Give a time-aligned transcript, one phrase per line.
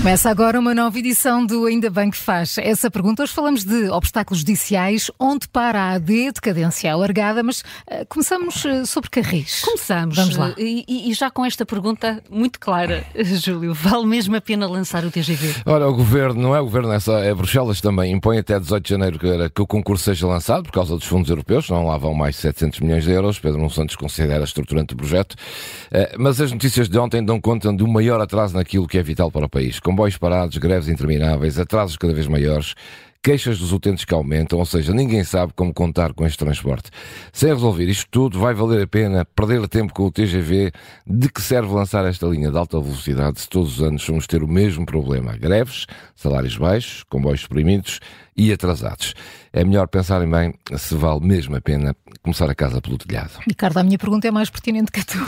[0.00, 2.56] Começa agora uma nova edição do Ainda Bem que Faz.
[2.56, 8.06] Essa pergunta, hoje falamos de obstáculos judiciais, onde para a AD, decadência alargada, mas uh,
[8.08, 9.60] começamos uh, sobre Carris.
[9.60, 10.16] Começamos.
[10.16, 10.54] Vamos lá.
[10.56, 15.10] E, e, já com esta pergunta muito clara, Júlio, vale mesmo a pena lançar o
[15.10, 15.56] TGV?
[15.66, 18.88] Ora, o Governo, não é o Governo, essa, é Bruxelas também, impõe até 18 de
[18.88, 22.14] janeiro que, que o concurso seja lançado por causa dos fundos europeus, não lá vão
[22.14, 26.88] mais 700 milhões de euros, Pedro Santos considera estruturante o projeto, uh, mas as notícias
[26.88, 29.78] de ontem dão conta de um maior atraso naquilo que é vital para o país.
[29.90, 32.76] Comboios parados, greves intermináveis, atrasos cada vez maiores,
[33.20, 36.92] queixas dos utentes que aumentam, ou seja, ninguém sabe como contar com este transporte.
[37.32, 40.70] Sem resolver isto tudo, vai valer a pena perder tempo com o TGV.
[41.04, 44.44] De que serve lançar esta linha de alta velocidade se todos os anos vamos ter
[44.44, 45.36] o mesmo problema?
[45.36, 47.98] Greves, salários baixos, comboios exprimidos
[48.36, 49.12] e atrasados.
[49.52, 53.40] É melhor pensarem bem se vale mesmo a pena começar a casa pelo telhado.
[53.44, 55.26] Ricardo, a minha pergunta é mais pertinente que a tua.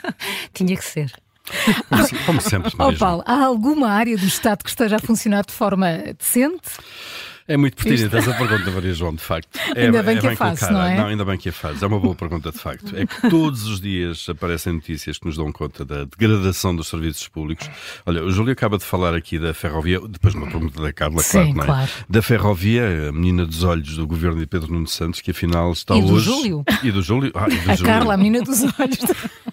[0.54, 1.12] Tinha que ser.
[2.26, 5.86] Como, sempre, Oh, Paulo, há alguma área do Estado que esteja a funcionar de forma
[6.18, 6.62] decente?
[7.50, 9.58] É muito pertinente essa pergunta, Maria João, de facto.
[9.74, 10.96] É, ainda bem é que bem a faz, não é?
[10.96, 11.82] Não, ainda bem que a faz.
[11.82, 12.94] É uma boa pergunta, de facto.
[12.96, 17.26] É que todos os dias aparecem notícias que nos dão conta da degradação dos serviços
[17.28, 17.70] públicos.
[18.04, 21.54] Olha, o Júlio acaba de falar aqui da ferrovia, depois uma pergunta da Carla, Sim,
[21.54, 21.66] claro, não é?
[21.66, 21.90] claro.
[22.08, 25.94] Da ferrovia, a menina dos olhos do governo de Pedro Nuno Santos, que afinal está
[25.94, 26.12] e hoje.
[26.12, 26.64] Do Júlio.
[26.82, 27.32] E do Júlio.
[27.34, 27.92] Ah, e do a Júlio.
[27.92, 28.98] Carla, a menina dos olhos.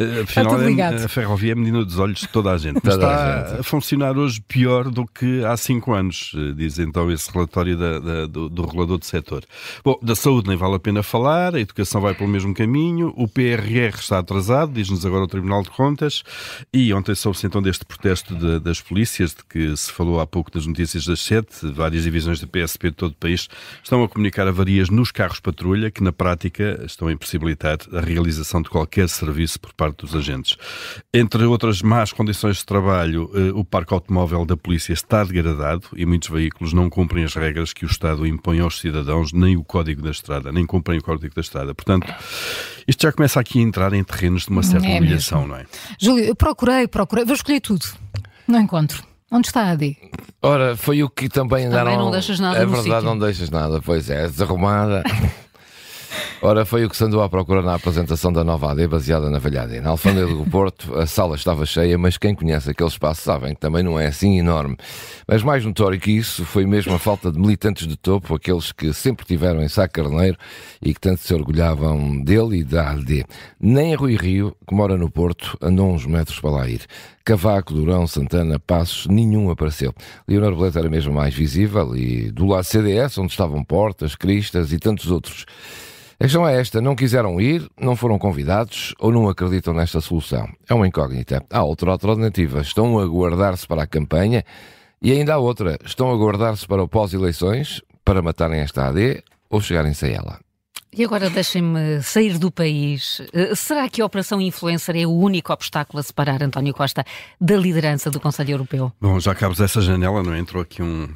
[0.00, 2.80] Uh, afinal, é, a ferrovia é menina dos olhos de toda a gente.
[2.82, 3.60] Mas está a, gente.
[3.60, 8.26] a funcionar hoje pior do que há cinco anos, diz então esse relatório da, da,
[8.26, 9.44] do, do regulador do setor.
[9.84, 13.28] Bom, da saúde nem vale a pena falar, a educação vai pelo mesmo caminho, o
[13.28, 16.22] PRR está atrasado, diz-nos agora o Tribunal de Contas,
[16.72, 20.50] e ontem soube-se então deste protesto de, das polícias, de que se falou há pouco
[20.50, 23.48] das notícias das sete, várias divisões da PSP de todo o país
[23.82, 28.62] estão a comunicar avarias nos carros patrulha, que na prática estão a impossibilitar a realização
[28.62, 30.56] de qualquer serviço por parte dos agentes.
[31.12, 36.06] Entre outras más condições de trabalho, eh, o parque automóvel da polícia está degradado e
[36.06, 40.00] muitos veículos não cumprem as regras que o Estado impõe aos cidadãos, nem o código
[40.02, 41.74] da estrada, nem cumprem o código da estrada.
[41.74, 42.06] Portanto,
[42.86, 45.54] isto já começa aqui a entrar em terrenos de uma certa é humilhação, mesmo.
[45.54, 45.66] não é?
[45.98, 47.84] Júlio, eu procurei, procurei, vou escolher tudo.
[48.46, 49.02] Não encontro.
[49.32, 49.96] Onde está a AD?
[50.40, 51.90] Ora, foi o que também andaram.
[51.90, 53.02] Também não deixas nada É no verdade, sítio.
[53.08, 55.02] não deixas nada, pois é, desarrumada.
[56.48, 59.40] Ora, foi o que se andou à procura na apresentação da nova AD baseada na
[59.40, 59.80] velha AD.
[59.80, 63.60] Na Alfândega do Porto, a sala estava cheia, mas quem conhece aquele espaço sabem que
[63.60, 64.76] também não é assim enorme.
[65.26, 68.92] Mas mais notório que isso foi mesmo a falta de militantes de topo, aqueles que
[68.92, 70.38] sempre tiveram em Sá Carneiro
[70.80, 73.26] e que tanto se orgulhavam dele e da AD.
[73.58, 76.82] Nem Rui Rio, que mora no Porto, andou uns metros para lá ir.
[77.24, 79.92] Cavaco, Durão, Santana, Passos, nenhum apareceu.
[80.28, 84.78] Leonor Beleza era mesmo mais visível e do lado CDS, onde estavam Portas, Cristas e
[84.78, 85.44] tantos outros.
[86.18, 90.48] A questão é esta: não quiseram ir, não foram convidados ou não acreditam nesta solução.
[90.68, 91.44] É uma incógnita.
[91.50, 94.44] Há outra alternativa: estão a guardar-se para a campanha
[95.02, 99.60] e ainda há outra: estão a guardar-se para o pós-eleições para matarem esta AD ou
[99.60, 100.40] chegarem-se a ela.
[100.96, 103.20] E agora deixem-me sair do país.
[103.34, 107.04] Uh, será que a Operação Influencer é o único obstáculo a separar António Costa
[107.38, 108.90] da liderança do Conselho Europeu?
[108.98, 111.06] Bom, já cabos essa janela, não entrou aqui um,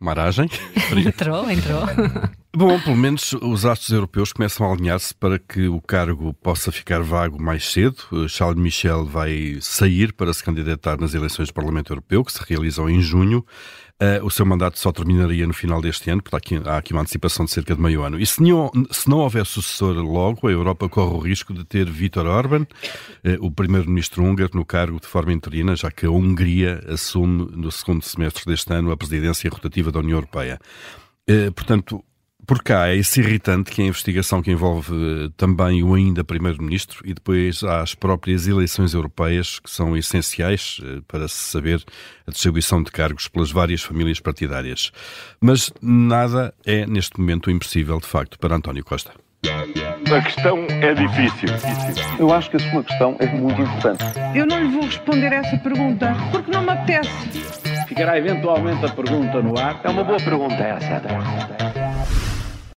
[0.00, 0.48] uma aragem?
[1.04, 1.82] entrou, entrou.
[2.56, 7.02] Bom, pelo menos os astros europeus começam a alinhar-se para que o cargo possa ficar
[7.02, 8.26] vago mais cedo.
[8.26, 12.88] Charles Michel vai sair para se candidatar nas eleições do Parlamento Europeu, que se realizam
[12.88, 13.44] em junho.
[14.00, 17.44] Uh, o seu mandato só terminaria no final deste ano, porque há aqui, uma antecipação
[17.44, 18.18] de cerca de meio ano.
[18.18, 21.90] E se não, se não houver sucessor logo, a Europa corre o risco de ter
[21.90, 22.66] Vítor Orban, uh,
[23.44, 28.02] o primeiro-ministro húngaro, no cargo de forma interina, já que a Hungria assume no segundo
[28.02, 30.58] semestre deste ano a presidência rotativa da União Europeia.
[31.54, 32.02] Portanto,
[32.48, 37.02] por cá é esse irritante que é a investigação que envolve também o ainda Primeiro-Ministro
[37.04, 41.84] e depois há as próprias eleições europeias que são essenciais para se saber
[42.26, 44.90] a distribuição de cargos pelas várias famílias partidárias.
[45.38, 49.12] Mas nada é neste momento impossível de facto para António Costa.
[49.44, 51.50] A questão é difícil.
[52.18, 54.02] Eu acho que a sua questão é muito importante.
[54.34, 57.10] Eu não lhe vou responder essa pergunta porque não me apetece.
[57.86, 59.82] Ficará eventualmente a pergunta no ar.
[59.84, 61.57] É uma boa pergunta essa.